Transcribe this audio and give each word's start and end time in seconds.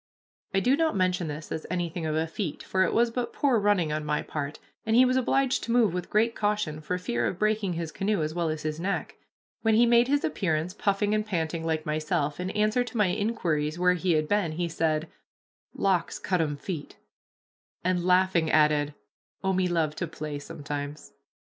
I 0.51 0.61
do 0.61 0.75
not 0.75 0.95
mention 0.95 1.27
this 1.27 1.51
as 1.51 1.67
anything 1.69 2.07
of 2.07 2.15
a 2.15 2.25
feat, 2.25 2.63
for 2.63 2.81
it 2.83 2.91
was 2.91 3.11
but 3.11 3.33
poor 3.33 3.59
running 3.59 3.91
on 3.93 4.03
my 4.03 4.23
part, 4.23 4.57
and 4.83 4.95
he 4.95 5.05
was 5.05 5.15
obliged 5.15 5.63
to 5.65 5.71
move 5.71 5.93
with 5.93 6.09
great 6.09 6.33
caution 6.33 6.81
for 6.81 6.97
fear 6.97 7.27
of 7.27 7.37
breaking 7.37 7.73
his 7.73 7.91
canoe 7.91 8.23
as 8.23 8.33
well 8.33 8.49
as 8.49 8.63
his 8.63 8.79
neck. 8.79 9.17
When 9.61 9.75
he 9.75 9.85
made 9.85 10.07
his 10.07 10.23
appearance, 10.25 10.73
puffing 10.73 11.13
and 11.13 11.23
panting 11.23 11.63
like 11.63 11.85
myself, 11.85 12.39
in 12.39 12.49
answer 12.49 12.83
to 12.83 12.97
my 12.97 13.09
inquiries 13.13 13.77
where 13.77 13.93
he 13.93 14.13
had 14.13 14.27
been, 14.27 14.53
he 14.53 14.67
said, 14.67 15.07
"Locks 15.75 16.17
cut 16.17 16.41
'em 16.41 16.57
feet," 16.57 16.97
and, 17.83 18.03
laughing, 18.03 18.49
added, 18.49 18.95
"Oh, 19.43 19.53
me 19.53 19.67
love 19.67 19.95
to 19.97 20.07
play 20.07 20.39
sometimes." 20.39 21.13